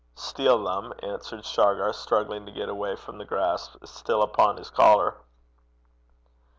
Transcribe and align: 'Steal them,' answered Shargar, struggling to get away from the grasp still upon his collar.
'Steal 0.15 0.63
them,' 0.63 0.91
answered 1.03 1.45
Shargar, 1.45 1.93
struggling 1.93 2.43
to 2.47 2.51
get 2.51 2.69
away 2.69 2.95
from 2.95 3.19
the 3.19 3.23
grasp 3.23 3.75
still 3.85 4.23
upon 4.23 4.57
his 4.57 4.71
collar. 4.71 5.15